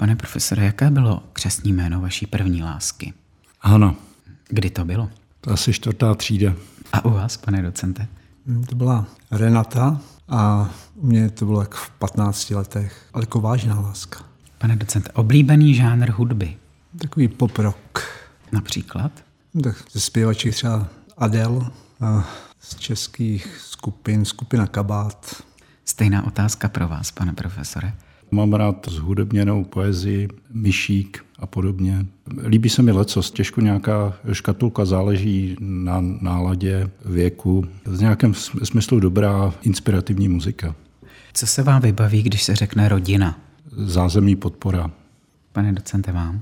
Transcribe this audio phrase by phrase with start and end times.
[0.00, 3.12] Pane profesore, jaké bylo křesní jméno vaší první lásky?
[3.60, 3.94] Hana.
[4.48, 5.10] Kdy to bylo?
[5.40, 6.52] To asi čtvrtá třída.
[6.92, 8.06] A u vás, pane docente?
[8.46, 13.40] Hmm, to byla Renata a u mě to bylo jak v 15 letech, ale jako
[13.40, 14.24] vážná láska.
[14.58, 16.56] Pane docente, oblíbený žánr hudby?
[16.98, 18.00] Takový pop rock.
[18.52, 19.12] Například?
[19.62, 22.28] Tak ze zpěvaček třeba Adele, a
[22.60, 25.42] z českých skupin, skupina Kabát.
[25.84, 27.92] Stejná otázka pro vás, pane profesore.
[28.30, 32.06] Mám rád zhudebněnou poezii, myšík a podobně.
[32.46, 37.64] Líbí se mi lecos, těžko nějaká škatulka záleží na náladě, věku.
[37.84, 40.74] V nějakém smyslu dobrá inspirativní muzika.
[41.32, 43.40] Co se vám vybaví, když se řekne rodina?
[43.76, 44.90] Zázemí podpora.
[45.52, 46.40] Pane docente, vám?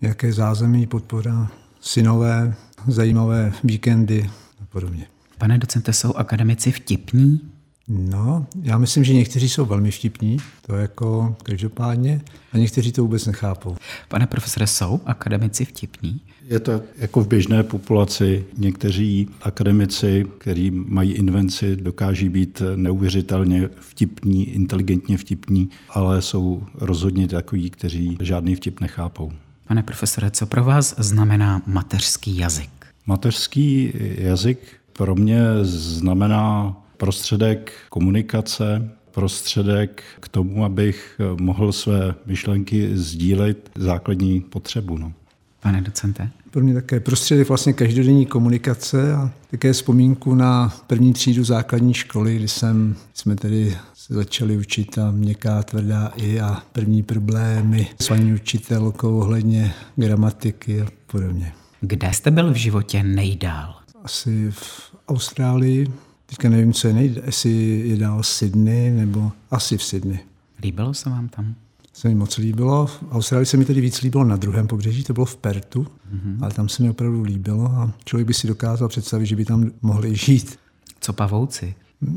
[0.00, 1.50] Jaké zázemí podpora?
[1.80, 2.54] Synové,
[2.86, 4.30] zajímavé víkendy
[4.62, 5.06] a podobně.
[5.38, 7.40] Pane docente, jsou akademici vtipní?
[7.88, 10.36] No, já myslím, že někteří jsou velmi vtipní,
[10.66, 12.20] to jako každopádně,
[12.52, 13.76] a někteří to vůbec nechápou.
[14.08, 16.20] Pane profesore, jsou akademici vtipní?
[16.48, 18.44] Je to jako v běžné populaci.
[18.58, 27.70] Někteří akademici, kteří mají invenci, dokáží být neuvěřitelně vtipní, inteligentně vtipní, ale jsou rozhodně takoví,
[27.70, 29.32] kteří žádný vtip nechápou.
[29.66, 32.70] Pane profesore, co pro vás znamená mateřský jazyk?
[33.06, 34.58] Mateřský jazyk
[34.92, 44.98] pro mě znamená prostředek komunikace, prostředek k tomu, abych mohl své myšlenky sdílet základní potřebu.
[44.98, 45.12] No.
[45.60, 46.30] Pane docente?
[46.50, 52.36] Pro mě také prostředek vlastně každodenní komunikace a také vzpomínku na první třídu základní školy,
[52.36, 58.08] kdy jsem, jsme tedy se začali učit a měkká tvrdá i a první problémy s
[58.08, 61.52] paní učitelkou ohledně gramatiky a podobně.
[61.80, 63.74] Kde jste byl v životě nejdál?
[64.04, 65.86] Asi v Austrálii,
[66.28, 70.18] Teďka nevím, co je nejde, jestli je dál Sydney nebo asi v Sydney.
[70.62, 71.54] Líbilo se vám tam?
[71.92, 72.86] Se mi moc líbilo.
[72.86, 76.36] V Austrálii se mi tedy víc líbilo na druhém pobřeží, to bylo v Pertu, mm-hmm.
[76.40, 79.70] ale tam se mi opravdu líbilo a člověk by si dokázal představit, že by tam
[79.82, 80.58] mohli žít.
[81.00, 81.74] Co pavouci?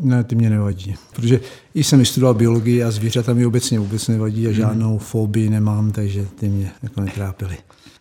[0.00, 0.94] Ne, ty mě nevadí.
[1.16, 1.40] Protože
[1.74, 4.56] i jsem vystudoval biologii a zvířata mi obecně vůbec nevadí a mhm.
[4.56, 7.56] žádnou fobii nemám, takže ty mě jako netrápily.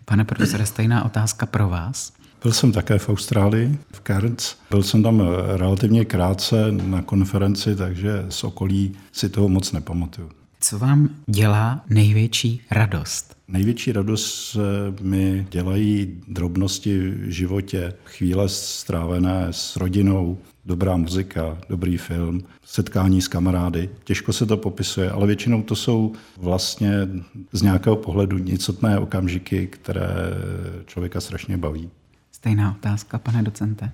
[0.06, 2.14] Pane profesore, stejná otázka pro vás.
[2.44, 4.56] Byl jsem také v Austrálii, v Cairns.
[4.70, 5.24] Byl jsem tam
[5.56, 10.30] relativně krátce na konferenci, takže z okolí si toho moc nepamatuju.
[10.60, 13.36] Co vám dělá největší radost?
[13.48, 14.58] Největší radost
[15.02, 23.28] mi dělají drobnosti v životě, chvíle strávené s rodinou, dobrá muzika, dobrý film, setkání s
[23.28, 23.90] kamarády.
[24.04, 26.92] Těžko se to popisuje, ale většinou to jsou vlastně
[27.52, 30.10] z nějakého pohledu nicotné okamžiky, které
[30.86, 31.90] člověka strašně baví.
[32.44, 33.92] Stejná otázka, pane docente.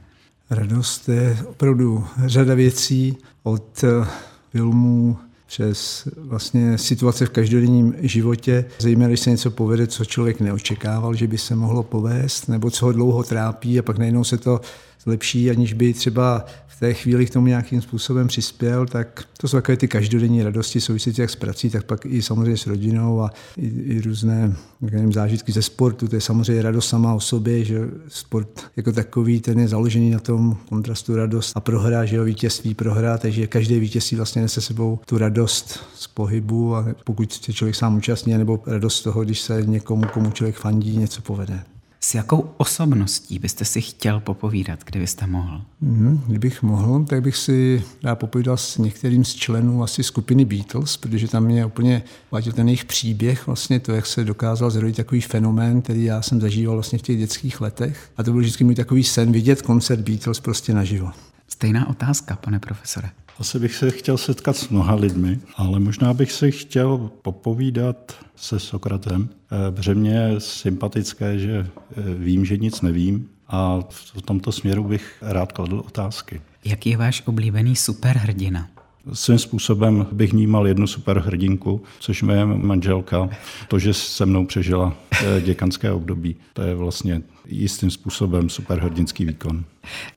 [0.50, 4.08] Radost je opravdu řada věcí od eh,
[4.52, 5.18] filmů
[5.50, 11.28] přes vlastně situace v každodenním životě, zejména když se něco povede, co člověk neočekával, že
[11.28, 14.62] by se mohlo povést, nebo co ho dlouho trápí a pak najednou se to
[15.04, 19.58] zlepší, aniž by třeba v té chvíli k tomu nějakým způsobem přispěl, tak to jsou
[19.58, 23.32] takové ty každodenní radosti související jak s prací, tak pak i samozřejmě s rodinou a
[23.58, 26.08] i, i různé nevím, zážitky ze sportu.
[26.08, 30.20] To je samozřejmě radost sama o sobě, že sport jako takový, ten je založený na
[30.20, 35.00] tom kontrastu radost a prohra, že jo, vítězství, prohra, takže každé vítězství vlastně nese sebou
[35.06, 39.42] tu radost z pohybu a pokud se člověk sám účastní, nebo radost z toho, když
[39.42, 41.64] se někomu, komu člověk fandí, něco povede.
[42.02, 45.62] S jakou osobností byste si chtěl popovídat, kdybyste mohl?
[45.82, 50.98] Mm, kdybych mohl, tak bych si rád popovídal s některým z členů asi skupiny Beatles,
[50.98, 55.22] protože tam mě úplně vadil ten jejich příběh, vlastně to, jak se dokázal zrodit takový
[55.22, 58.12] fenomén, který já jsem zažíval vlastně v těch dětských letech.
[58.18, 61.12] A to byl vždycky můj takový sen vidět koncert Beatles prostě naživo.
[61.48, 63.10] Stejná otázka, pane profesore.
[63.40, 68.60] Asi bych se chtěl setkat s mnoha lidmi, ale možná bych se chtěl popovídat se
[68.60, 71.68] Sokratem, eh, protože mě je sympatické, že
[71.98, 76.42] eh, vím, že nic nevím a v tomto směru bych rád kladl otázky.
[76.66, 78.68] Jaký je váš oblíbený superhrdina?
[79.14, 83.30] Svým způsobem bych vnímal jednu superhrdinku, což je manželka.
[83.68, 89.64] To, že se mnou přežila eh, děkanské období, to je vlastně jistým způsobem superhrdinský výkon.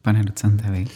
[0.02, 0.86] Pane docente, vy?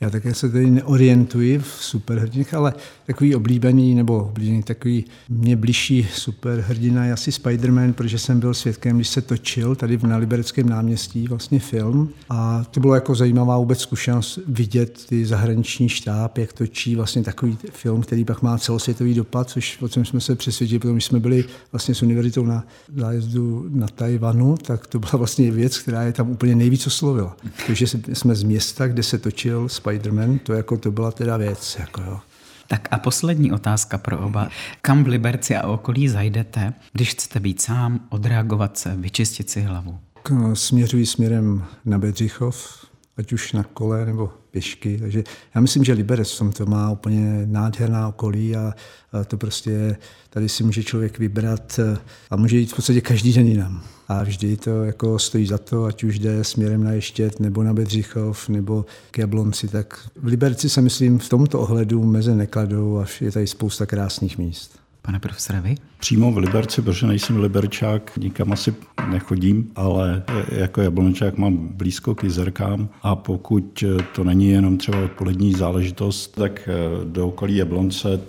[0.00, 2.74] Já také se tady neorientuji v superhrdiných, ale
[3.06, 8.96] takový oblíbený nebo oblíbený takový mě blížší superhrdina je asi Spider-Man, protože jsem byl svědkem,
[8.96, 13.80] když se točil tady na Libereckém náměstí vlastně film a to bylo jako zajímavá vůbec
[13.80, 19.50] zkušenost vidět ty zahraniční štáb, jak točí vlastně takový film, který pak má celosvětový dopad,
[19.50, 22.64] což o čem jsme se přesvědčili, protože jsme byli vlastně s univerzitou na
[22.96, 27.36] zájezdu na Tajvanu, tak to byla vlastně věc, která je tam úplně nejvíc oslovila.
[27.66, 31.76] Takže jsme z města, kde se točil Spider-Man, to, jako, to byla teda věc.
[31.80, 32.20] Jako, jo.
[32.66, 34.48] Tak a poslední otázka pro oba.
[34.82, 39.98] Kam v Liberci a okolí zajdete, když chcete být sám, odreagovat se, vyčistit si hlavu?
[40.54, 42.86] Směřuji směrem na Bedřichov,
[43.16, 44.98] ať už na kole nebo pěšky.
[44.98, 45.24] Takže
[45.54, 48.74] já myslím, že Liberec v tomto má úplně nádherná okolí a,
[49.12, 49.96] a to prostě
[50.30, 51.80] tady si může člověk vybrat
[52.30, 53.82] a může jít v podstatě každý den jinam.
[54.08, 57.74] A vždy to jako stojí za to, ať už jde směrem na Ještět, nebo na
[57.74, 59.68] Bedřichov, nebo k Jablonci.
[59.68, 64.38] Tak v Liberci se myslím v tomto ohledu meze nekladou a je tady spousta krásných
[64.38, 64.83] míst.
[65.06, 65.74] Pane profesore, vy?
[66.00, 68.74] Přímo v Liberci, protože nejsem liberčák, nikam asi
[69.10, 73.84] nechodím, ale jako jablončák mám blízko k jezerkám a pokud
[74.14, 76.68] to není jenom třeba odpolední záležitost, tak
[77.04, 78.20] do okolí Jablonce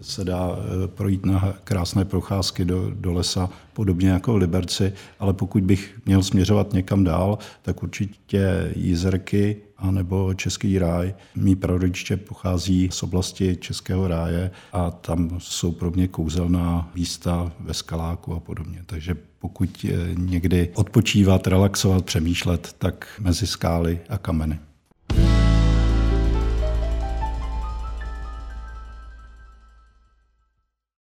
[0.00, 5.32] se dá eh, projít na krásné procházky do, do lesa, podobně jako v Liberci, ale
[5.32, 11.14] pokud bych měl směřovat někam dál, tak určitě Jízerky anebo Český ráj.
[11.34, 17.74] Mí prarodiče pochází z oblasti Českého ráje a tam jsou pro mě kouzelná místa ve
[17.74, 18.82] skaláku a podobně.
[18.86, 24.58] Takže pokud eh, někdy odpočívat, relaxovat, přemýšlet, tak mezi skály a kameny.